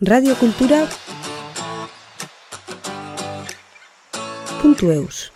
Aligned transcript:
Radio 0.00 0.34
Kultura 0.36 0.84
eus 4.92 5.32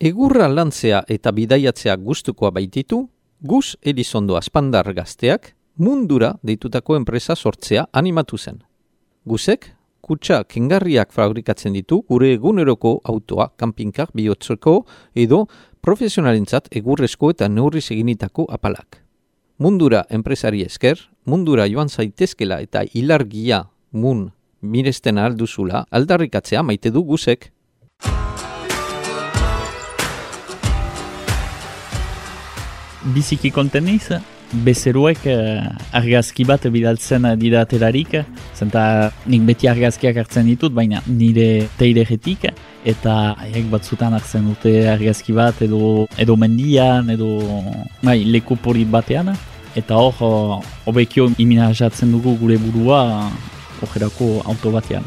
Egurra 0.00 0.48
lantzea 0.48 1.02
eta 1.06 1.32
bidaiatzea 1.32 1.96
gustukoa 1.96 2.50
baititu, 2.50 3.10
Gus 3.40 3.76
Elizondo 3.82 4.36
Aspandar 4.36 4.94
gazteak 4.94 5.54
mundura 5.76 6.38
deitutako 6.42 6.96
enpresa 6.96 7.36
sortzea 7.36 7.88
animatu 7.92 8.38
zen. 8.38 8.62
Gusek, 9.26 9.74
kutsa 10.00 10.44
kengarriak 10.44 11.12
fabrikatzen 11.12 11.72
ditu 11.76 12.06
gure 12.08 12.32
eguneroko 12.32 13.02
autoa, 13.04 13.50
kanpinkak, 13.58 14.14
bihotzeko 14.14 14.86
edo 15.14 15.46
profesionalentzat 15.82 16.72
egurrezko 16.72 17.30
eta 17.36 17.48
neurri 17.48 17.84
seginitako 17.84 18.46
apalak. 18.48 19.07
Mundura 19.58 20.04
enpresari 20.08 20.60
esker, 20.62 21.00
mundura 21.26 21.64
joan 21.66 21.88
zaitezkela 21.90 22.60
eta 22.62 22.84
ilargia 22.94 23.64
mun 23.90 24.28
miresten 24.62 25.18
alduzula 25.18 25.80
aldarrikatzea 25.90 26.62
maite 26.62 26.92
du 26.94 27.02
guzek. 27.02 27.48
Biziki 33.18 33.50
konten 33.50 33.90
bezeruek 34.52 35.26
uh, 35.28 35.66
argazki 35.92 36.44
bat 36.48 36.64
bidaltzen 36.72 37.26
didaterarik, 37.40 38.16
zenta 38.56 39.10
nik 39.26 39.44
beti 39.48 39.68
argazkiak 39.68 40.16
hartzen 40.22 40.48
ditut, 40.48 40.72
baina 40.74 41.02
nire 41.06 41.68
teiregetik, 41.78 42.48
eta 42.88 43.18
haiek 43.44 43.68
batzutan 43.72 44.16
hartzen 44.16 44.48
dute 44.48 44.74
argazki 44.88 45.36
bat 45.36 45.62
edo 45.62 46.06
edo 46.18 46.36
mendian 46.36 47.10
edo 47.10 47.30
bai, 48.02 48.22
leku 48.24 48.56
porit 48.56 48.88
batean, 48.90 49.34
eta 49.76 50.00
hor, 50.00 50.60
hobekio 50.86 51.30
iminajatzen 51.38 52.12
dugu 52.16 52.38
gure 52.40 52.58
burua 52.58 53.30
ojerako 53.84 54.38
auto 54.44 54.72
batean. 54.74 55.04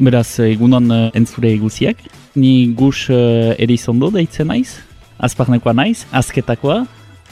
Beraz, 0.00 0.38
egunon 0.40 0.86
uh, 0.88 1.10
entzure 1.12 1.50
eguziak. 1.52 1.98
Ni 2.40 2.72
gus 2.72 3.10
uh, 3.12 3.52
erizondo 3.60 4.08
deitzen 4.14 4.48
naiz, 4.48 4.80
azparnekoa 5.20 5.74
naiz, 5.76 6.06
azketakoa, 6.16 6.86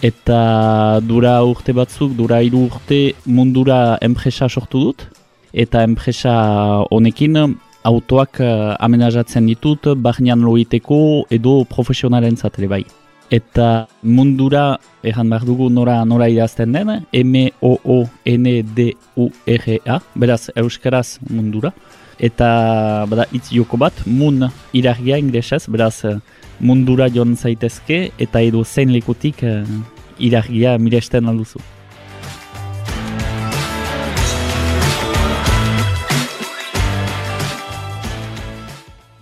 eta 0.04 1.00
dura 1.00 1.40
urte 1.48 1.72
batzuk, 1.72 2.12
dura 2.18 2.42
hiru 2.44 2.66
urte 2.66 3.14
mundura 3.24 3.96
enpresa 4.04 4.48
sortu 4.52 4.78
dut, 4.82 5.08
eta 5.56 5.80
enpresa 5.88 6.34
honekin 6.92 7.56
autoak 7.88 8.40
amenazatzen 8.84 9.46
ditut, 9.48 9.88
barnean 9.96 10.44
loiteko 10.44 11.24
edo 11.32 11.64
profesionalen 11.70 12.36
zatele 12.36 12.68
bai. 12.68 12.84
Eta 13.32 13.86
mundura, 14.02 14.76
erran 15.00 15.30
behar 15.32 15.44
dugu 15.48 15.70
nora, 15.72 16.04
nora 16.04 16.28
idazten 16.28 16.72
den, 16.76 16.88
M-O-O-N-D-U-R-A, 17.16 18.10
beraz, 20.20 20.50
euskaraz 20.52 21.18
mundura 21.30 21.72
eta 22.18 23.06
bada 23.10 23.26
itz 23.32 23.48
joko 23.54 23.78
bat, 23.78 23.94
mun 24.06 24.48
irargia 24.74 25.18
inglesez, 25.18 25.66
beraz 25.70 26.04
eh, 26.04 26.18
mundura 26.60 27.08
joan 27.08 27.36
zaitezke 27.36 28.10
eta 28.18 28.42
edo 28.42 28.64
zein 28.64 28.90
lekutik 28.92 29.42
uh, 29.46 29.62
irargia 30.18 30.74
miresten 30.78 31.28
alduzu. 31.30 31.62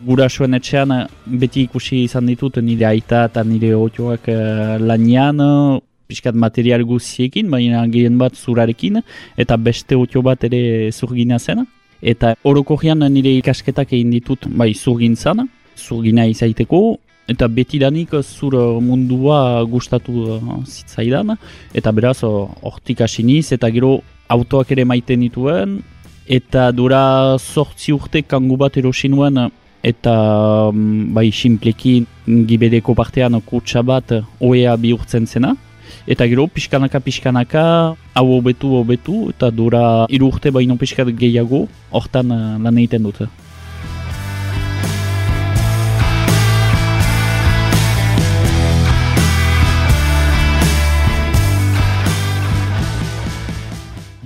Gurasoen 0.07 0.57
etxean 0.57 0.95
eh, 0.97 1.05
beti 1.27 1.67
ikusi 1.69 2.05
izan 2.07 2.33
ditut 2.33 2.57
nire 2.65 2.89
aita 2.89 3.27
eta 3.29 3.45
nire 3.45 3.75
otioak 3.77 4.33
uh, 4.33 4.79
lanian, 4.81 5.45
pixkat 6.09 6.35
material 6.39 6.87
guziekin, 6.87 7.51
baina 7.51 7.85
gehien 7.91 8.17
bat 8.17 8.37
zurarekin, 8.39 9.03
eta 9.37 9.57
beste 9.59 9.99
otio 9.99 10.23
bat 10.23 10.45
ere 10.49 10.93
zurgina 10.93 11.39
zen. 11.39 11.67
Eta 12.03 12.35
orokorrian 12.45 13.01
nire 13.13 13.33
ikasketak 13.39 13.93
egin 13.93 14.11
ditut 14.11 14.47
bai 14.49 14.73
zurgintzan, 14.75 15.47
zurgina 15.77 16.27
izaiteko, 16.29 16.99
eta 17.29 17.49
betidanik 17.49 18.15
zur 18.23 18.55
mundua 18.81 19.63
gustatu 19.65 20.13
uh, 20.37 20.41
zitzaidan, 20.65 21.37
eta 21.75 21.93
beraz 21.93 22.21
hortik 22.23 23.01
asiniz, 23.01 23.51
eta 23.53 23.71
gero 23.71 24.01
autoak 24.29 24.71
ere 24.73 24.85
maiten 24.85 25.21
dituen, 25.25 25.81
eta 26.27 26.71
dura 26.73 27.39
sortzi 27.39 27.93
urte 27.93 28.23
kangu 28.23 28.57
bat 28.57 28.77
erosin 28.77 29.15
nuen, 29.17 29.47
eta 29.87 30.15
um, 30.71 31.13
bai 31.15 31.31
simplekin 31.31 32.07
gibedeko 32.27 32.95
partean 32.95 33.41
kutsa 33.47 33.83
bat 33.83 34.19
oea 34.41 34.77
bihurtzen 34.77 35.27
zena, 35.27 35.55
Eta 36.07 36.27
gero, 36.31 36.47
pixkanaka, 36.47 37.01
pixkanaka, 37.01 37.65
hau 38.15 38.27
hobetu, 38.37 38.75
hobetu, 38.81 39.31
eta 39.35 39.51
dura 39.51 39.83
iru 40.09 40.31
urte 40.33 40.53
baino 40.55 40.79
pixkat 40.79 41.11
gehiago, 41.19 41.67
hortan 41.91 42.31
uh, 42.31 42.55
lan 42.63 42.79
egiten 42.79 43.09
dute. 43.09 43.29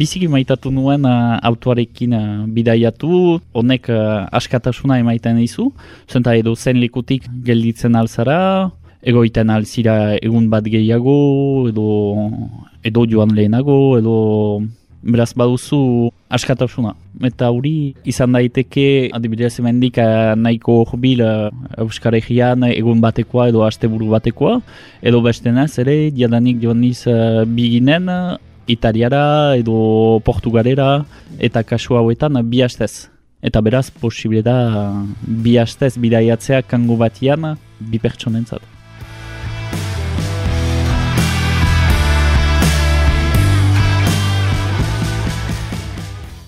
Biziki 0.01 0.31
maitatu 0.33 0.71
nuen 0.73 1.05
uh, 1.05 1.37
autoarekin 1.45 2.15
uh, 2.17 2.23
bidaiatu, 2.49 3.37
honek 3.53 3.91
uh, 3.93 4.25
askatasuna 4.33 4.97
emaiten 5.03 5.37
dizu, 5.37 5.67
zenta 6.09 6.33
edo 6.39 6.55
zen 6.57 6.81
likutik 6.81 7.27
gelditzen 7.45 7.99
alzara, 8.01 8.71
egoiten 9.03 9.51
alzira 9.51 10.17
egun 10.21 10.51
bat 10.51 10.65
gehiago, 10.65 11.69
edo, 11.71 11.87
edo 12.85 13.07
joan 13.09 13.35
lehenago, 13.37 13.99
edo 13.99 14.17
beraz 15.03 15.33
baduzu 15.33 16.11
askatasuna. 16.29 16.93
Eta 17.25 17.49
hori 17.51 17.95
izan 18.09 18.37
daiteke, 18.37 19.09
adibidez 19.17 19.55
emendik 19.63 19.99
eh, 19.99 20.35
nahiko 20.37 20.83
horbil 20.85 21.23
uh, 21.25 21.49
Euskar 21.81 22.15
Egean 22.19 22.67
egun 22.69 23.01
batekoa 23.01 23.49
edo 23.49 23.65
asteburu 23.65 24.11
batekoa, 24.13 24.59
edo 25.03 25.23
beste 25.25 25.53
naz 25.53 25.73
ere, 25.81 26.11
diadanik 26.15 26.61
joan 26.63 26.83
niz 26.85 27.07
uh, 27.09 27.45
biginen, 27.49 28.13
Italiara 28.71 29.57
edo 29.59 30.21
Portugalera 30.23 31.05
eta 31.43 31.65
kasu 31.67 31.97
hauetan 31.99 32.39
bi 32.47 32.63
hastez. 32.63 33.09
Eta 33.43 33.63
beraz, 33.65 33.89
posible 33.91 34.45
da 34.45 34.57
bi 35.25 35.57
hastez 35.59 35.97
bidaiatzea 35.99 36.61
kango 36.69 37.01
batian 37.01 37.55
bi 37.81 37.99
pertsonentzat. 37.99 38.70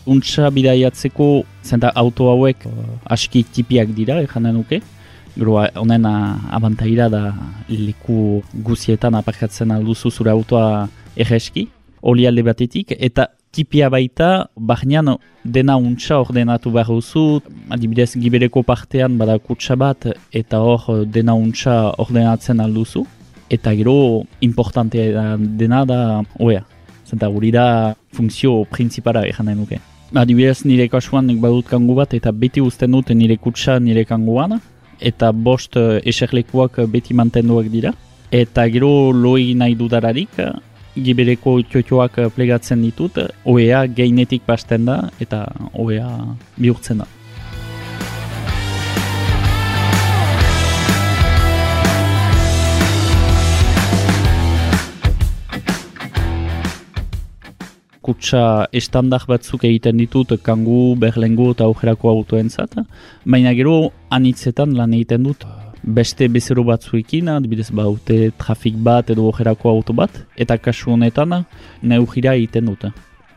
Untsa 0.06 0.50
bidaiatzeko 0.50 1.44
zenta 1.62 1.92
auto 1.94 2.28
hauek 2.32 2.66
uh, 2.66 2.72
aski 3.06 3.44
tipiak 3.44 3.94
dira, 3.94 4.20
ejan 4.22 4.50
nuke. 4.54 4.80
Gero, 5.36 5.56
honen 5.80 6.04
abantaira 6.04 7.08
da 7.08 7.32
leku 7.68 8.42
guzietan 8.52 9.14
aparkatzen 9.16 9.70
alduzu 9.72 10.10
zure 10.10 10.30
autoa 10.30 10.88
egeski, 11.16 11.68
oli 12.02 12.26
alde 12.26 12.42
batetik, 12.44 12.92
eta 12.98 13.28
tipia 13.52 13.88
baita, 13.88 14.48
bahnean 14.56 15.14
dena 15.44 15.76
untsa 15.76 16.19
ordenatu 16.20 16.72
behar 16.74 16.90
duzu, 16.92 17.40
adibidez 17.70 18.12
gibereko 18.16 18.62
partean 18.62 19.16
bada 19.20 19.38
kutsa 19.38 19.76
bat, 19.76 20.04
eta 20.32 20.60
hor 20.60 21.06
dena 21.06 21.34
untsa 21.34 21.94
ordenatzen 21.96 22.60
alduzu, 22.60 23.06
eta 23.52 23.72
gero 23.76 24.24
importantea 24.40 25.36
dena 25.38 25.84
da, 25.88 26.00
oea, 26.40 26.64
zenta 27.08 27.28
guri 27.28 27.52
da 27.52 27.94
funtzio 28.12 28.64
principala 28.72 29.24
ejan 29.28 29.52
nuke. 29.56 29.80
Adibidez 30.15 30.67
nire 30.69 30.89
kasuan 30.93 31.25
nik 31.27 31.39
badut 31.41 31.65
kangu 31.71 31.95
bat 31.97 32.12
eta 32.12 32.33
beti 32.33 32.61
uzten 32.61 32.93
dut 32.93 33.09
nire 33.17 33.39
kutsa 33.41 33.78
nire 33.81 34.05
kanguan 34.05 34.59
eta 35.00 35.31
bost 35.32 35.76
uh, 35.76 36.00
eserlekuak 36.05 36.82
beti 36.93 37.14
mantenduak 37.14 37.70
dira. 37.73 37.94
Eta 38.31 38.67
gero 38.69 39.12
loi 39.12 39.55
nahi 39.55 39.75
dudararik, 39.76 40.37
gibereko 40.97 41.59
txotxoak 41.69 42.20
plegatzen 42.37 42.85
ditut, 42.85 43.19
oea 43.44 43.87
geinetik 43.87 44.44
pasten 44.47 44.85
da 44.88 44.99
eta 45.20 45.47
oea 45.73 46.09
bihurtzen 46.56 47.03
da. 47.05 47.08
Kutsa 58.02 58.66
estandar 58.72 59.25
batzuk 59.28 59.64
egiten 59.64 59.96
ditut 60.02 60.34
kangu, 60.43 60.94
berlengu 60.99 61.52
eta 61.54 61.64
aujerako 61.64 62.10
autoentzat. 62.16 62.78
Baina 63.25 63.54
gero 63.54 63.93
anitzetan 64.10 64.76
lan 64.78 64.94
egiten 64.99 65.28
dut 65.28 65.46
beste 65.82 66.28
bezero 66.28 66.62
batzuekin, 66.64 67.28
adibidez 67.28 67.70
baute 67.75 68.31
trafik 68.38 68.76
bat 68.78 69.10
edo 69.10 69.26
aujerako 69.26 69.70
auto 69.70 69.93
bat, 69.93 70.22
eta 70.37 70.56
kasu 70.58 70.93
honetan 70.94 71.44
neugira 71.82 72.37
egiten 72.38 72.70
dut. 72.70 72.87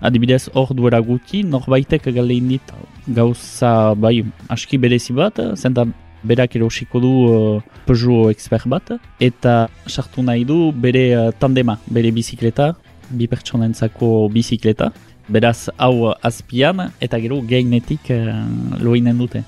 Adibidez, 0.05 0.49
hor 0.53 0.73
duera 0.75 0.99
guti, 1.01 1.41
norbaitek 1.43 2.11
galein 2.13 2.49
dit 2.51 2.73
gauza 3.07 3.93
bai 3.95 4.19
aski 4.49 4.77
berezi 4.77 5.13
bat, 5.13 5.39
zenta 5.55 5.85
berak 6.25 6.55
erosiko 6.57 6.99
du 6.99 7.11
uh, 7.29 7.61
Peugeot 7.85 8.29
expert 8.33 8.67
bat, 8.67 8.91
eta 9.21 9.67
sartu 9.87 10.23
nahi 10.25 10.45
du 10.45 10.71
bere 10.71 11.05
uh, 11.15 11.31
tandema, 11.39 11.77
bere 11.87 12.11
bizikleta, 12.11 12.73
bi 13.09 13.27
pertsonentzako 13.31 14.29
bizikleta. 14.33 14.91
Beraz, 15.27 15.69
hau 15.81 16.13
azpian, 16.21 16.91
eta 17.01 17.19
gero 17.21 17.41
gainetik 17.41 18.11
uh, 18.13 18.31
loinen 18.81 19.17
dute. 19.17 19.43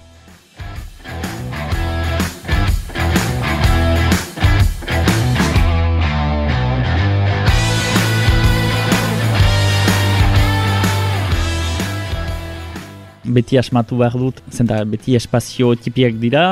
beti 13.38 13.58
asmatu 13.60 13.98
behar 14.00 14.16
dut, 14.18 14.40
zenta 14.52 14.80
beti 14.88 15.16
espazio 15.20 15.74
tipiak 15.76 16.16
dira, 16.22 16.46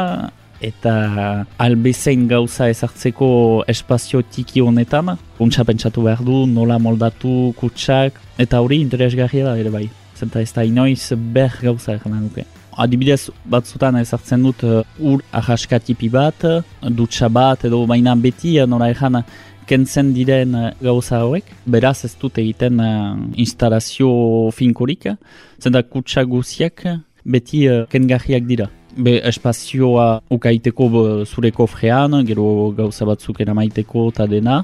eta 0.63 1.46
albezein 1.57 2.28
gauza 2.28 2.69
ezartzeko 2.69 3.28
espazio 3.68 4.22
tiki 4.22 4.62
honetan, 4.62 5.16
untsa 5.40 5.66
pentsatu 5.68 6.06
behar 6.06 6.24
du, 6.24 6.46
nola 6.48 6.78
moldatu, 6.80 7.54
kutsak, 7.60 8.19
eta 8.38 8.62
hori 8.62 8.81
interesgarria 8.84 9.46
da 9.50 9.57
ere 9.60 9.72
bai. 9.74 9.88
Zenta 10.16 10.42
ez 10.42 10.52
da 10.56 10.63
inoiz 10.63 11.12
ber 11.36 11.57
gauza 11.62 11.96
egan 11.96 12.16
nuke. 12.22 12.46
Adibidez 12.75 13.30
batzutan 13.48 13.96
ezartzen 14.00 14.44
dut 14.44 14.63
uh, 14.68 14.81
ur 15.00 15.24
ahaska 15.31 15.80
tipi 15.80 16.10
bat, 16.12 16.44
dutxa 16.84 17.30
bat, 17.31 17.63
edo 17.68 17.86
baina 17.88 18.16
beti 18.16 18.57
uh, 18.60 18.68
nola 18.68 18.90
egan 18.92 19.22
kentzen 19.68 20.13
diren 20.16 20.56
uh, 20.56 20.69
gauza 20.84 21.22
hauek, 21.24 21.52
beraz 21.66 22.04
ez 22.07 22.13
dut 22.19 22.38
egiten 22.40 22.80
uh, 22.84 23.16
instalazio 23.40 24.52
finkorik, 24.56 25.07
zenta 25.60 25.84
kutsa 25.84 26.24
guziak 26.24 26.84
beti 27.25 27.68
uh, 27.72 27.86
kengarriak 27.92 28.48
dira. 28.48 28.69
Be 28.95 29.18
espazioa 29.27 30.21
ukaiteko 30.31 30.88
zure 31.25 31.51
kofrean, 31.51 32.13
gero 32.25 32.71
gauza 32.77 33.06
batzuk 33.06 33.42
eramaiteko 33.44 34.07
eta 34.13 34.27
dena, 34.31 34.62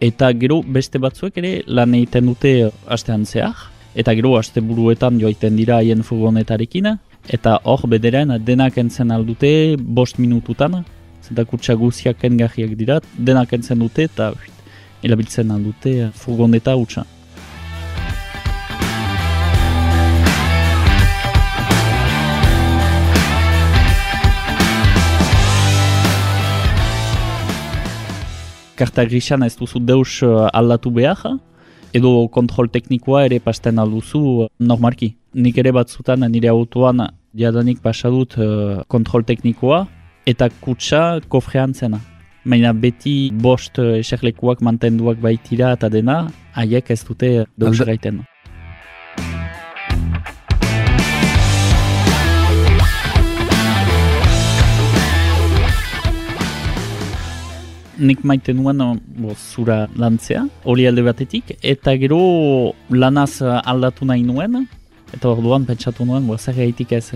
eta 0.00 0.28
gero 0.38 0.60
beste 0.62 1.00
batzuek 1.02 1.40
ere 1.42 1.52
lan 1.66 1.94
egiten 1.98 2.28
dute 2.30 2.52
astean 2.86 3.26
zehar, 3.26 3.56
eta 3.94 4.14
gero 4.14 4.36
aste 4.38 4.62
buruetan 4.62 5.18
joaiten 5.18 5.58
dira 5.58 5.80
haien 5.80 6.04
furgonetarekin, 6.06 6.92
eta 7.28 7.58
hor 7.64 7.88
bederen 7.90 8.36
denak 8.44 8.78
entzen 8.78 9.10
aldute 9.10 9.76
bost 9.78 10.18
minututan, 10.18 10.84
eta 11.30 11.44
kutsa 11.44 11.74
guziak 11.74 12.20
kengarriak 12.22 12.76
dira, 12.78 13.00
denak 13.18 13.52
entzen 13.52 13.82
dute 13.82 14.06
eta 14.06 14.32
erabiltzen 15.02 15.50
aldute 15.50 16.12
furgoneta 16.14 16.76
utxa. 16.78 17.02
Karta 28.76 29.04
grisan 29.04 29.42
ez 29.44 29.54
duzu 29.56 29.80
deus 29.84 30.22
uh, 30.24 30.48
aldatu 30.52 30.90
behar, 30.90 31.36
edo 31.92 32.28
kontrol 32.32 32.70
teknikoa 32.72 33.26
ere 33.28 33.40
pasten 33.40 33.78
alduzu 33.78 34.22
uh, 34.22 34.48
normalki. 34.58 35.12
Nik 35.34 35.58
ere 35.60 35.72
batzutan 35.76 36.24
nire 36.32 36.48
autoan 36.48 37.04
jadanik 37.36 37.82
pasadut 37.84 38.38
uh, 38.38 38.80
kontrol 38.88 39.24
teknikoa, 39.28 39.84
eta 40.26 40.48
kutsa 40.64 41.20
kofrean 41.28 41.74
zena. 41.74 42.00
Baina 42.44 42.72
beti 42.72 43.30
bost 43.30 43.78
eserlekuak 43.78 44.64
mantenduak 44.66 45.20
baitira 45.22 45.76
eta 45.76 45.92
dena, 45.92 46.24
haiek 46.56 46.90
ez 46.90 47.02
dute 47.06 47.32
deus 47.54 47.78
gaiten. 47.78 48.24
Nik 58.02 58.24
maite 58.26 58.54
nuen 58.56 58.80
bo, 59.22 59.34
zura 59.34 59.86
lantzea, 59.96 60.46
hori 60.66 60.88
alde 60.88 61.04
batetik, 61.06 61.52
eta 61.62 61.94
gero 62.00 62.18
lanaz 62.90 63.42
aldatu 63.42 64.08
nahi 64.08 64.24
nuen, 64.26 64.64
eta 65.14 65.30
orduan 65.30 65.68
pentsatu 65.68 66.06
nuen, 66.08 66.26
bo, 66.26 66.38
zer 66.38 66.56
gaitik 66.58 66.96
ez, 66.98 67.06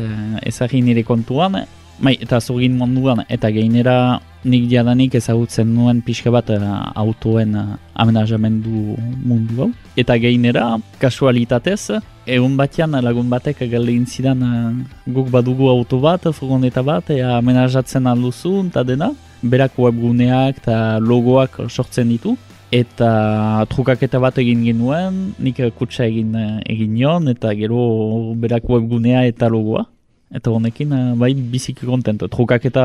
ezagin 0.47 0.87
nire 0.87 1.03
kontuan, 1.03 1.65
Bai, 1.97 2.13
eta 2.21 2.37
zogin 2.45 2.75
munduan, 2.77 3.23
eta 3.33 3.49
gainera 3.49 4.19
nik 4.45 4.67
jadanik 4.69 5.15
ezagutzen 5.17 5.71
nuen 5.73 6.03
pixka 6.05 6.29
bat 6.31 6.51
uh, 6.53 6.91
autoen 6.93 7.55
uh, 7.57 7.79
amenazamendu 7.97 8.97
mundu 9.25 9.63
hau. 9.63 9.69
Eta 9.97 10.19
gainera, 10.21 10.67
kasualitatez, 11.01 11.97
egun 12.29 12.59
batean 12.61 12.99
lagun 13.01 13.31
batek 13.33 13.65
galde 13.73 13.97
zidan 14.05 14.45
uh, 14.45 14.75
guk 15.09 15.31
badugu 15.33 15.71
auto 15.73 15.99
bat, 15.99 16.29
furgoneta 16.37 16.85
bat, 16.85 17.09
ea 17.11 17.39
amenazatzen 17.39 18.07
alduzu, 18.07 18.67
eta 18.69 18.85
dena, 18.85 19.15
berak 19.43 19.79
webguneak 19.79 20.63
eta 20.63 20.99
logoak 21.01 21.67
sortzen 21.69 22.09
ditu. 22.13 22.37
Eta 22.75 23.65
trukaketa 23.71 24.19
bat 24.19 24.39
egin 24.43 24.65
genuen, 24.67 25.21
nik 25.39 25.61
kutsa 25.79 26.05
egin, 26.09 26.33
egin 26.67 26.97
nion, 26.97 27.29
eta 27.31 27.53
gero 27.55 28.35
berak 28.43 28.67
webgunea 28.69 29.23
eta 29.31 29.49
logoa. 29.49 29.87
Eta 30.35 30.51
honekin, 30.51 30.91
uh, 30.91 31.15
bai, 31.15 31.33
biziki 31.35 31.87
kontentu. 31.87 32.27
Trukak 32.29 32.65
eta 32.67 32.85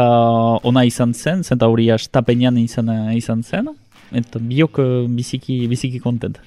ona 0.67 0.83
izan 0.85 1.15
zen, 1.17 1.41
zenta 1.41 1.67
hori 1.67 1.89
astapenean 1.89 2.59
izan, 2.61 2.91
uh, 2.93 3.09
izan 3.17 3.41
zen. 3.41 3.71
Eta 4.13 4.39
biok 4.39 4.77
uh, 4.83 4.89
biziki, 5.09 5.63
biziki 5.71 5.99
kontent. 6.03 6.37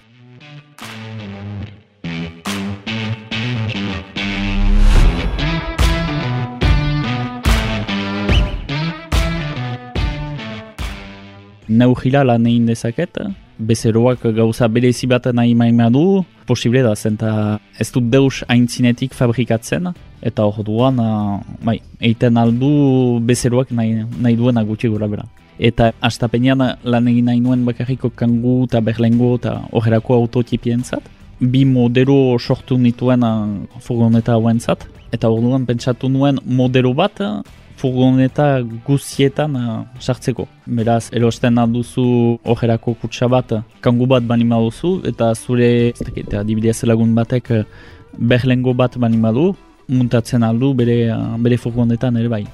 Neugila 11.69 12.25
lan 12.25 12.47
egin 12.47 12.67
dezaket, 12.67 13.19
bezeroak 13.59 14.27
gauza 14.37 14.69
berezi 14.69 15.07
bat 15.07 15.27
nahi 15.33 15.55
maima 15.55 15.91
du, 15.91 16.25
posible 16.47 16.83
da, 16.83 16.95
zenta 16.95 17.59
ez 17.81 17.91
dut 17.93 18.11
deus 18.11 18.43
aintzinetik 18.49 19.15
fabrikatzen, 19.15 19.89
eta 20.23 20.45
hor 20.45 20.65
duan, 20.67 21.01
bai, 21.65 21.79
eiten 22.01 22.37
aldu 22.41 23.21
bezeroak 23.25 23.73
nahi, 23.73 24.05
nahi 24.21 24.37
duena 24.37 24.65
gutxi 24.65 24.91
gura 24.93 25.09
bera. 25.09 25.25
Eta 25.59 25.93
astapenean 26.03 26.63
lan 26.83 27.09
egin 27.09 27.29
nahi 27.31 27.41
nuen 27.41 27.65
bakarriko 27.65 28.11
kangu 28.11 28.65
eta 28.65 28.81
berlengo 28.83 29.37
eta 29.39 29.61
horrelako 29.71 30.17
autotipien 30.19 30.83
zat. 30.83 31.05
Bi 31.39 31.65
modero 31.65 32.37
sortu 32.39 32.79
nituen 32.79 33.23
furgoneta 33.81 34.35
hauen 34.35 34.59
zat. 34.61 34.89
Eta 35.13 35.31
hor 35.31 35.41
duan 35.45 35.67
pentsatu 35.67 36.11
nuen 36.11 36.41
modero 36.45 36.91
bat 36.95 37.21
furgoneta 37.85 38.63
guzietan 38.87 39.57
uh, 39.61 39.85
sartzeko. 40.01 40.47
Beraz, 40.79 41.11
erosten 41.13 41.61
alduzu 41.61 42.05
ojerako 42.55 42.95
kutsa 43.03 43.29
bat, 43.29 43.53
kangu 43.85 44.07
bat 44.09 44.25
bani 44.25 44.45
duzu 44.49 45.03
eta 45.11 45.35
zure, 45.35 45.93
eta 45.93 46.41
adibidez 46.41 46.83
lagun 46.85 47.15
batek, 47.15 47.67
berlengo 48.17 48.73
bat 48.75 48.97
bani 48.97 49.21
du, 49.39 49.55
muntatzen 49.89 50.43
aldu 50.43 50.73
bere, 50.75 51.11
uh, 51.13 51.37
bere 51.39 51.57
furgonetan 51.57 52.17
ere 52.17 52.29
bai. 52.29 52.45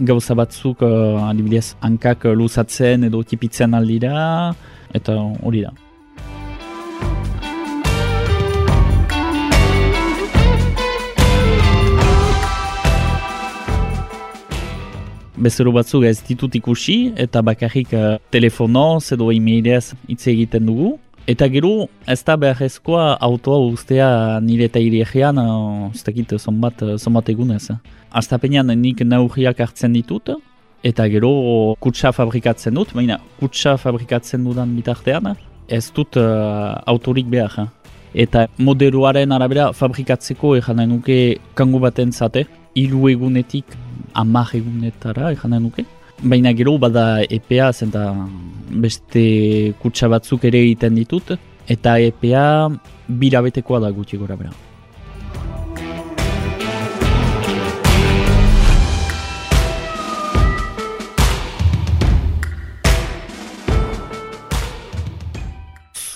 Gauza 0.00 0.34
batzuk, 0.34 0.82
uh, 0.82 1.28
adibidez, 1.30 1.76
hankak 1.80 2.24
luzatzen 2.24 3.04
edo 3.04 3.22
tipitzen 3.22 3.74
aldira, 3.74 4.54
eta 4.92 5.14
hori 5.42 5.62
da. 5.62 5.89
Bezero 15.40 15.72
batzuk 15.72 16.04
ez 16.04 16.18
ditut 16.26 16.54
ikusi 16.54 17.12
eta 17.16 17.42
bakarrik 17.42 17.94
uh, 17.96 18.18
telefonoz 18.34 19.12
edo 19.16 19.30
e-mailez 19.32 19.94
hitz 20.08 20.26
egiten 20.32 20.66
dugu. 20.68 20.98
Eta 21.28 21.46
gero 21.52 21.86
ez 22.08 22.18
da 22.26 22.36
beharrezkoa 22.40 23.16
autoa 23.22 23.58
ustea 23.70 24.40
nire 24.44 24.68
eta 24.70 24.80
iriegean, 24.82 25.38
uh, 25.38 25.90
ez 25.94 26.04
dakit 26.04 26.36
zonbat, 26.38 26.84
zonbat 26.98 27.28
egunez. 27.32 27.70
Aztapenean 28.10 28.72
nik 28.80 29.04
neurriak 29.06 29.60
hartzen 29.60 29.92
ditut, 29.94 30.32
eta 30.82 31.06
gero 31.12 31.32
kutsa 31.80 32.12
fabrikatzen 32.12 32.74
dut, 32.74 32.94
baina 32.96 33.20
kutsa 33.40 33.76
fabrikatzen 33.78 34.44
dudan 34.44 34.74
bitartean, 34.76 35.34
ez 35.68 35.86
dut 35.94 36.18
uh, 36.20 36.80
autorik 36.86 37.28
behar. 37.30 37.68
Eta 38.14 38.48
modeloaren 38.58 39.30
arabera 39.32 39.70
fabrikatzeko 39.76 40.56
egan 40.58 40.82
nuke 40.90 41.38
kangu 41.54 41.78
baten 41.78 42.10
zate, 42.12 42.48
hiru 42.74 43.06
egunetik 43.10 43.76
amak 44.14 44.54
egunetara, 44.54 45.32
egan 45.32 45.56
nuke. 45.62 45.84
Baina 46.22 46.52
gero 46.52 46.76
bada 46.78 47.22
EPA 47.24 47.72
zenta 47.72 48.14
beste 48.70 49.74
kutsa 49.82 50.08
batzuk 50.08 50.44
ere 50.44 50.60
egiten 50.66 50.94
ditut, 50.94 51.36
eta 51.68 51.98
EPA 51.98 52.44
birabetekoa 53.08 53.80
da 53.80 53.90
gutxi 53.90 54.16
gora 54.16 54.36
bera. 54.36 54.52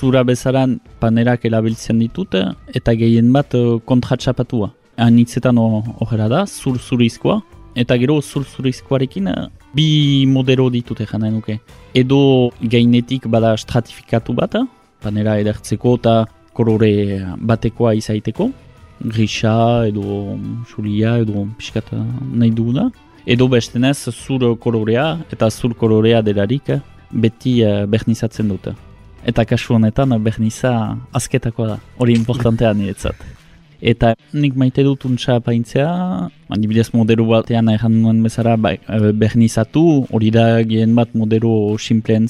zura 0.05 0.21
bezaran 0.29 0.79
panerak 1.01 1.47
erabiltzen 1.49 2.01
ditut 2.03 2.35
eta 2.79 2.95
gehien 3.01 3.31
bat 3.37 3.55
eh, 3.57 3.79
kontratxapatua. 3.91 4.69
Anitzetan 5.05 5.59
horrela 5.59 6.29
da, 6.31 6.41
zur-zurizkoa, 6.47 7.41
eta 7.75 7.97
gero 7.99 8.21
zur-zurizkoarekin 8.23 9.29
eh, 9.29 9.49
bi 9.75 10.27
modero 10.27 10.71
ditute 10.71 11.07
jana 11.07 11.31
nuke. 11.31 11.59
Edo 11.95 12.51
gainetik 12.61 13.27
bada 13.27 13.57
stratifikatu 13.57 14.35
bat, 14.35 14.57
panera 15.03 15.39
edertzeko 15.43 15.97
eta 16.01 16.15
kolore 16.55 17.21
batekoa 17.39 17.95
izaiteko, 17.99 18.51
grisa 19.01 19.87
edo 19.89 20.39
suria 20.71 21.19
edo 21.19 21.47
piskat 21.59 21.93
nahi 22.33 22.51
duguna. 22.51 22.91
Edo 23.27 23.49
bestenez 23.49 24.11
zur 24.13 24.57
kolorea 24.61 25.19
eta 25.33 25.51
zur 25.51 25.75
kolorea 25.75 26.23
delarik 26.23 26.71
beti 27.11 27.61
bernizatzen 27.89 28.49
dute. 28.49 28.75
Eta 29.25 29.45
kasu 29.45 29.75
honetan 29.75 30.13
berniza 30.23 30.99
azketakoa 31.13 31.67
da, 31.67 31.79
hori 31.99 32.15
importantea 32.15 32.73
niretzat. 32.75 33.17
Eta 33.85 34.15
nik 34.33 34.55
maite 34.57 34.81
dut 34.87 35.03
untsa 35.05 35.41
paintzea, 35.45 35.89
adibidez 36.57 36.87
modero 36.97 37.27
batean 37.29 37.69
erran 37.69 37.99
nuen 38.01 38.23
bezala 38.25 38.57
ba, 38.57 38.73
eh, 38.73 39.11
bernizatu, 39.13 40.07
hori 40.11 40.31
da 40.33 40.63
gehen 40.63 40.95
bat 40.97 41.13
modero 41.13 41.77
simpleen 41.79 42.27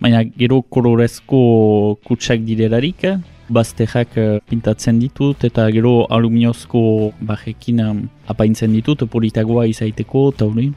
baina 0.00 0.24
gero 0.24 0.62
kolorezko 0.62 1.98
kutsak 2.06 2.40
direlarik, 2.48 3.04
bazterrak 3.50 4.16
eh, 4.16 4.40
pintatzen 4.48 4.98
ditut 5.02 5.44
eta 5.44 5.66
gero 5.74 6.06
aluminiozko 6.08 7.12
bajekin 7.20 7.80
um, 7.84 8.08
apaintzen 8.26 8.72
ditut 8.72 9.04
politagoa 9.10 9.66
izaiteko 9.66 10.30
eta 10.32 10.46
hori. 10.46 10.70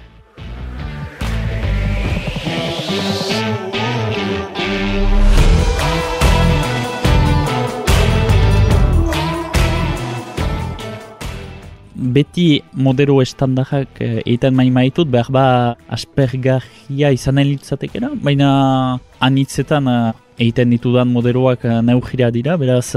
Beti 12.13 12.61
modero 12.75 13.21
estandarrak 13.23 14.01
eh, 14.03 14.21
egiten 14.25 14.53
main 14.53 14.73
maitut, 14.75 15.07
behar 15.09 15.31
ba 15.33 15.45
aspergarria 15.95 17.09
izanen 17.15 17.47
litzatekera, 17.47 18.11
baina 18.21 18.49
anitzetan 19.23 19.87
egiten 20.37 20.73
ditudan 20.73 21.09
modeloak 21.13 21.65
uh, 21.65 21.79
neugira 21.85 22.29
dira, 22.33 22.57
beraz 22.57 22.93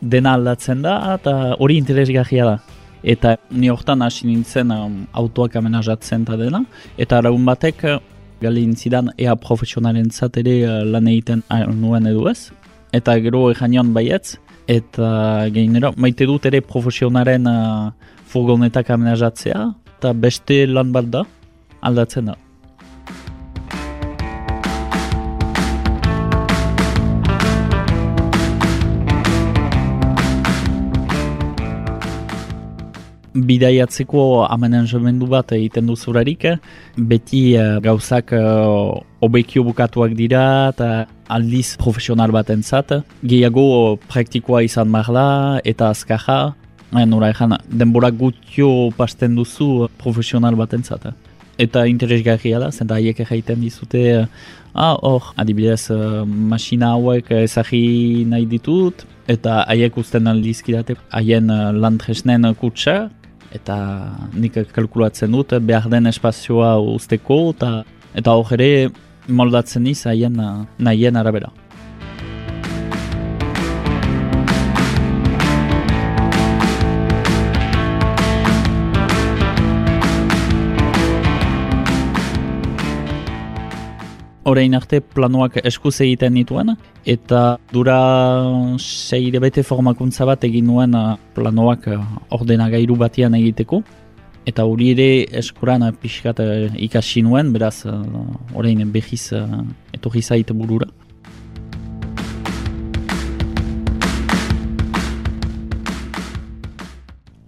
dena 0.00 0.34
aldatzen 0.34 0.82
da 0.82 0.96
eta 1.14 1.34
hori 1.58 1.76
interesgarria 1.80 2.46
da. 2.48 2.58
Eta 3.02 3.36
ni 3.50 3.70
hortan 3.72 4.02
hasi 4.04 4.26
nintzen 4.28 4.72
um, 4.74 4.96
autoak 5.16 5.56
amenazatzen 5.56 6.26
eta 6.26 6.36
dena, 6.40 6.64
eta 6.98 7.20
araun 7.20 7.46
batek 7.48 7.84
uh, 7.84 7.98
gali 8.40 8.66
zidan 8.76 9.12
ea 9.16 9.36
profesionalen 9.36 10.10
ere 10.36 10.84
lan 10.84 11.08
egiten 11.08 11.42
nuen 11.76 12.06
edu 12.06 12.28
ez, 12.28 12.50
eta 12.92 13.16
gero 13.20 13.50
egin 13.50 13.94
baietz, 13.94 14.38
eta 14.70 15.48
gainera 15.54 15.90
maite 15.98 16.28
dut 16.28 16.46
ere 16.46 16.60
profesionaren 16.62 17.48
uh, 17.50 17.90
furgonetak 18.30 18.92
amenazatzea, 18.94 19.64
eta 19.96 20.12
beste 20.14 20.62
lan 20.70 20.92
bat 20.94 21.10
da, 21.10 21.24
aldatzen 21.82 22.30
da. 22.30 22.36
Bidaiatzeko 33.34 34.46
amenajemendu 34.50 35.28
bat 35.30 35.52
egiten 35.54 35.86
duzurarik, 35.86 36.46
beti 36.96 37.42
uh, 37.58 37.78
gauzak 37.82 38.32
uh, 38.34 38.98
obekio 39.22 39.62
bukatuak 39.64 40.16
dira 40.18 40.70
eta 40.72 41.06
aldiz 41.30 41.76
profesional 41.78 42.32
bat 42.34 42.50
entzat. 42.50 42.96
Gehiago 43.22 43.98
praktikoa 44.10 44.64
izan 44.66 44.90
marla 44.90 45.60
eta 45.64 45.90
azkaja, 45.94 46.54
nora 47.06 47.30
ezan, 47.30 47.56
denbora 47.70 48.10
gutio 48.10 48.90
pasten 48.96 49.36
duzu 49.36 49.88
profesional 49.98 50.56
bat 50.58 50.74
entzat. 50.74 51.12
Eta 51.60 51.84
interesgarria 51.86 52.58
da, 52.58 52.70
zenta 52.72 52.96
haiek 52.96 53.20
egiten 53.20 53.60
dizute, 53.60 54.26
ah, 54.74 54.96
oh, 55.02 55.22
adibidez, 55.36 55.90
uh, 55.92 56.24
masina 56.24 56.94
hauek 56.96 57.30
ezagi 57.44 58.24
nahi 58.26 58.46
ditut, 58.48 59.04
eta 59.28 59.62
haiek 59.68 59.96
usten 60.00 60.26
aldizkidate 60.26 60.96
haien 61.12 61.50
uh, 61.52 61.70
landresnen 61.70 62.48
kutsa, 62.58 63.10
eta 63.54 63.76
nik 64.32 64.58
kalkulatzen 64.74 65.32
dut 65.32 65.54
behar 65.66 65.88
den 65.90 66.06
espazioa 66.06 66.76
usteko 66.78 67.40
eta 67.54 67.70
eta 68.14 68.34
hor 68.34 68.52
ere 68.58 68.90
moldatzen 69.28 69.86
iz 69.86 70.04
haien 70.06 70.38
nahien 70.78 71.16
arabera. 71.16 71.50
Horein 84.48 84.74
arte 84.74 85.02
planoak 85.04 85.58
eskuz 85.68 85.98
egiten 86.00 86.38
dituen, 86.38 86.72
eta 87.04 87.58
dura 87.72 87.96
seire 88.80 89.40
bete 89.42 89.64
formakuntza 89.66 90.24
bat 90.28 90.46
egin 90.48 90.64
nuen 90.70 90.96
uh, 90.96 91.18
planoak 91.36 91.90
uh, 91.92 92.00
ordenagairu 92.38 92.96
batian 92.96 93.36
egiteko. 93.36 93.82
Eta 94.48 94.64
hori 94.64 94.94
ere 94.94 95.10
eskuran 95.42 95.84
uh, 95.84 95.92
pixkat 95.92 96.40
ikasi 96.88 97.20
nuen, 97.26 97.52
beraz 97.52 97.84
horein 98.54 98.80
behiz 98.92 99.28
etorri 99.92 100.22
zaite 100.24 100.56
burura. 100.56 100.88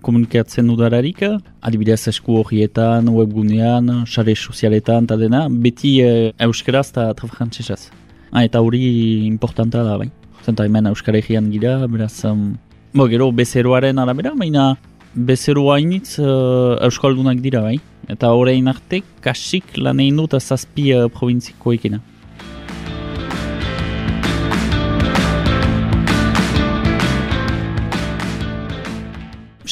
Komunikatzen 0.03 0.71
udararik, 0.73 1.23
adibidez 1.65 2.01
esku 2.11 2.41
horietan, 2.43 3.09
webgunean, 3.15 3.91
sare 4.07 4.35
sozialetan, 4.37 5.09
eta 5.09 5.19
dena, 5.21 5.47
beti 5.49 5.97
e, 6.05 6.13
euskaraz 6.47 6.89
eta 6.91 7.09
trafrantzesaz. 7.19 7.87
Ah, 8.33 8.45
eta 8.45 8.63
hori 8.65 8.83
importanta 9.27 9.85
da, 9.87 9.99
bai. 10.01 10.11
Zenta 10.43 10.67
hemen 10.67 10.91
euskara 10.91 11.21
egian 11.23 11.51
gira, 11.53 11.77
beraz, 11.87 12.25
um, 12.29 12.55
bo, 12.95 13.07
gero 13.11 13.31
bezeroaren 13.33 14.01
arabera, 14.03 14.33
baina 14.39 14.73
bezeroa 15.15 15.79
initz 15.83 16.17
uh, 16.19 16.79
euskaldunak 16.89 17.43
dira, 17.45 17.63
bai. 17.65 17.77
Eta 18.11 18.33
horrein 18.35 18.71
arte, 18.73 19.03
kasik 19.23 19.77
lan 19.79 20.01
egin 20.03 20.19
dut 20.23 20.39
zazpi 20.41 20.91
uh, 20.97 21.07
provintziko 21.13 21.77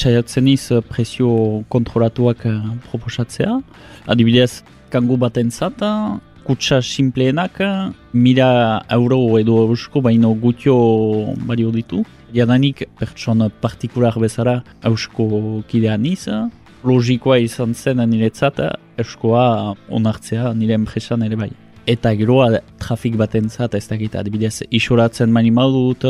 saiatzen 0.00 0.48
iz 0.48 0.70
eh, 0.72 0.80
presio 0.80 1.30
kontrolatuak 1.68 2.44
uh, 2.48 2.58
proposatzea. 2.88 3.58
Adibidez, 4.10 4.62
kangu 4.92 5.18
baten 5.20 5.50
zata, 5.50 6.18
kutsa 6.46 6.80
simpleenak, 6.82 7.60
mira 8.12 8.50
euro 8.90 9.20
edo 9.38 9.60
eusko 9.68 10.00
baino 10.00 10.32
gutio 10.34 10.76
bario 11.46 11.70
ditu. 11.70 12.04
Jadanik, 12.32 12.84
pertson 12.98 13.48
partikular 13.60 14.16
bezala 14.18 14.60
eusko 14.84 15.62
kidean 15.68 16.06
iz. 16.06 16.28
Logikoa 16.84 17.36
izan 17.44 17.74
zen 17.74 18.00
niretzat, 18.08 18.62
euskoa 18.98 19.74
onartzea 19.90 20.54
nire 20.54 20.78
enpresan 20.80 21.26
ere 21.28 21.36
bai 21.36 21.52
eta 21.90 22.12
geroa 22.14 22.60
trafik 22.78 23.16
batentzat 23.18 23.74
ez 23.74 23.86
dakit 23.90 24.14
adibidez 24.14 24.62
isoratzen 24.70 25.30
mani 25.32 25.50
dut, 25.50 26.04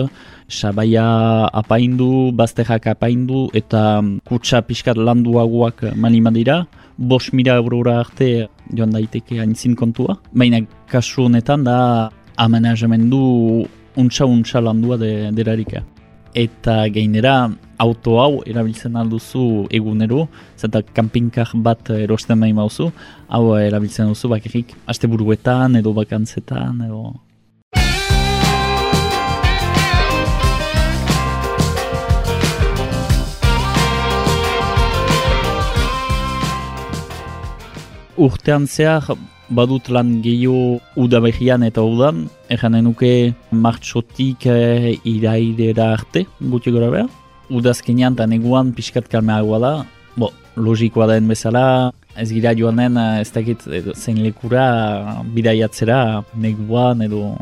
sabaia 0.48 1.48
apaindu, 1.52 2.32
bazterrak 2.32 2.86
apaindu 2.86 3.48
eta 3.54 4.02
kutsa 4.24 4.60
pixkat 4.62 4.96
landuagoak 4.96 5.96
mani 5.96 6.20
madira, 6.20 6.66
bos 6.98 7.32
mira 7.32 7.56
eurora 7.56 8.00
arte 8.00 8.48
joan 8.76 8.90
daiteke 8.90 9.40
aintzin 9.40 9.74
kontua, 9.74 10.18
baina 10.32 10.60
kasu 10.88 11.24
honetan 11.24 11.64
da 11.64 12.10
amenajemendu 12.36 13.66
untsa-untsa 13.96 14.60
landua 14.60 14.96
de, 14.98 15.30
derarika. 15.32 15.82
Eta 16.30 16.84
gainera 16.94 17.50
auto 17.82 18.20
hau 18.22 18.42
erabiltzen 18.46 18.94
alduzu 18.94 19.66
egunero, 19.74 20.28
zeta 20.54 20.82
kampinkar 20.82 21.50
bat 21.58 21.90
erosten 21.90 22.38
behin 22.38 22.54
mauzu, 22.54 22.92
hau 23.26 23.56
erabiltzen 23.58 24.12
duzu 24.12 24.30
bakarrik 24.30 24.76
aste 24.86 25.10
buruetan 25.10 25.74
edo 25.80 25.92
bakantzetan 25.96 26.86
edo... 26.86 27.02
Urtean 38.20 38.66
zehar 38.68 39.16
badut 39.50 39.90
lan 39.90 40.20
gehiago 40.24 40.80
udabehian 40.96 41.62
eta 41.66 41.82
udan, 41.82 42.26
erranen 42.48 42.86
nuke 42.88 43.34
martxotik 43.50 44.46
eh, 44.46 44.96
iraidera 45.04 45.92
arte, 45.96 46.26
guti 46.40 46.70
gora 46.74 46.90
behar. 46.90 47.08
Udazkenean 47.50 48.14
eta 48.14 48.28
neguan 48.30 48.70
pixkat 48.76 49.08
kalmeagoa 49.10 49.58
da. 49.58 49.72
Bo, 50.16 50.30
logikoa 50.56 51.08
da 51.10 51.18
bezala, 51.20 51.64
ez 52.16 52.30
gira 52.30 52.54
joanen 52.54 52.96
ez 53.20 53.30
dakit 53.32 53.66
zein 53.94 54.22
lekura 54.22 55.22
bidaiatzera 55.34 56.22
neguan 56.34 57.02
edo 57.06 57.34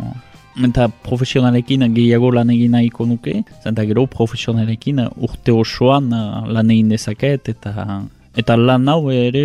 eta 0.64 0.88
profesionalekin 1.06 1.86
gehiago 1.94 2.32
lan 2.34 2.50
egin 2.50 2.72
nahiko 2.74 3.06
nuke, 3.06 3.42
zenta 3.62 3.84
gero 3.86 4.06
profesionalekin 4.10 5.04
urte 5.16 5.54
osoan 5.54 6.10
lan 6.10 6.70
egin 6.74 6.88
dezaket, 6.94 7.52
eta 7.54 8.02
eta 8.36 8.56
lan 8.56 8.88
hau 8.88 9.10
ere 9.10 9.42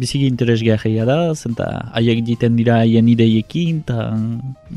biziki 0.00 0.26
interesgarria 0.26 1.04
da, 1.06 1.34
zenta 1.34 1.66
haiek 1.94 2.24
diten 2.26 2.56
dira 2.56 2.80
haien 2.82 3.08
ideiekin, 3.08 3.82
eta 3.84 4.16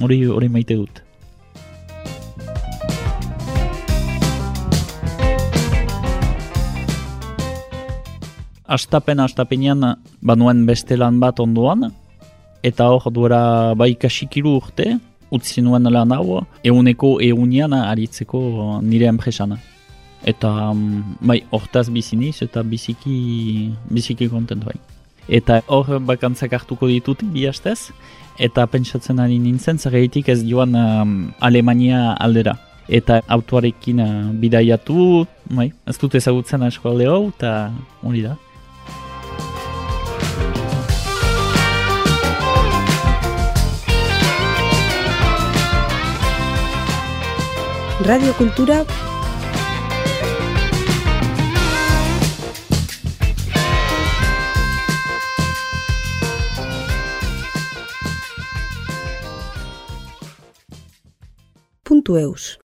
hori 0.02 0.26
hori 0.26 0.50
maite 0.50 0.76
dut. 0.76 1.02
Astapen 8.70 9.20
astapenean 9.20 9.82
banuen 10.22 10.66
beste 10.68 10.94
lan 10.98 11.18
bat 11.20 11.40
ondoan, 11.42 11.90
eta 12.62 12.92
hor 12.94 13.10
duera 13.12 13.74
bai 13.74 13.96
kasikiru 13.98 14.60
urte, 14.60 15.00
utzi 15.34 15.62
nuen 15.66 15.90
lan 15.90 16.14
hau, 16.14 16.44
eguneko 16.64 17.18
egunean 17.22 17.74
aritzeko 17.74 18.80
nire 18.86 19.10
enpresana. 19.10 19.58
Eta 20.28 20.74
mm, 20.74 21.20
bai, 21.22 21.44
hortaz 21.52 21.88
biziniz 21.90 22.42
eta 22.44 22.64
biziki, 22.64 23.72
biziki 23.90 24.30
kontentu 24.30 24.72
bai. 24.72 24.80
Eta 25.30 25.62
hor 25.70 26.00
bakantzak 26.02 26.56
hartuko 26.58 26.90
ditut 26.90 27.22
bi 27.34 27.46
hastez, 27.48 27.92
eta 28.40 28.66
pentsatzen 28.68 29.20
ari 29.22 29.38
nintzen, 29.40 29.78
zerreitik 29.78 30.30
ez 30.34 30.42
joan 30.44 30.76
um, 30.76 31.16
Alemania 31.40 32.16
aldera. 32.20 32.58
Eta 32.90 33.22
autoarekin 33.30 34.02
uh, 34.02 34.12
bidaiatu, 34.42 35.26
bai, 35.54 35.70
ez 35.86 35.98
dut 36.02 36.16
ezagutzen 36.18 36.66
asko 36.66 36.90
alde 36.90 37.10
hau, 37.12 37.28
eta 37.30 37.70
hori 38.02 38.26
da. 38.26 38.36
Radio 48.10 48.34
Kultura 62.10 62.18
puntu 62.18 62.18
eus. 62.18 62.58